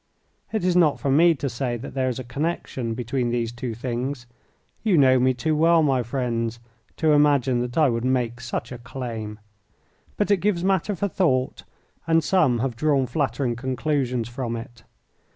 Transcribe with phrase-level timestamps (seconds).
[0.51, 3.75] It is not for me to say that there is a connection between these two
[3.75, 4.25] things.
[4.81, 6.59] You know me too well, my friends,
[6.97, 9.37] to imagine that I would make such a claim.
[10.17, 11.65] But it gives matter for thought,
[12.07, 14.83] and some have drawn flattering conclusions from it.